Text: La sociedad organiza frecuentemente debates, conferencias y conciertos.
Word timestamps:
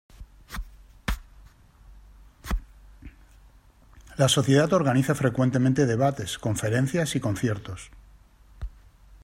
La 4.17 4.29
sociedad 4.29 4.73
organiza 4.73 5.13
frecuentemente 5.13 5.85
debates, 5.85 6.39
conferencias 6.39 7.15
y 7.15 7.19
conciertos. 7.19 7.91